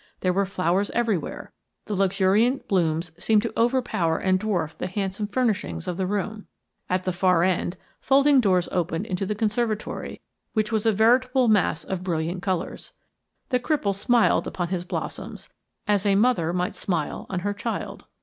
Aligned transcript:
There 0.21 0.33
were 0.33 0.47
flowers 0.47 0.89
everywhere. 0.95 1.51
The 1.85 1.93
luxuriant 1.95 2.67
blooms 2.67 3.11
seemed 3.23 3.43
to 3.43 3.53
overpower 3.55 4.17
and 4.17 4.39
dwarf 4.39 4.75
the 4.75 4.87
handsome 4.87 5.27
furnishings 5.27 5.87
of 5.87 5.97
the 5.97 6.07
room. 6.07 6.47
At 6.89 7.03
the 7.03 7.13
far 7.13 7.43
end, 7.43 7.77
folding 7.99 8.41
doors 8.41 8.67
opened 8.71 9.05
into 9.05 9.27
the 9.27 9.35
conservatory, 9.35 10.21
which 10.53 10.71
was 10.71 10.87
a 10.87 10.91
veritable 10.91 11.47
mass 11.47 11.83
of 11.83 12.03
brilliant 12.03 12.41
colors. 12.41 12.93
The 13.49 13.59
cripple 13.59 13.93
smiled 13.93 14.47
upon 14.47 14.69
his 14.69 14.85
blossoms, 14.85 15.49
as 15.87 16.03
a 16.03 16.15
mother 16.15 16.51
might 16.51 16.75
smile 16.75 17.27
on 17.29 17.41
her 17.41 17.53
child. 17.53 18.05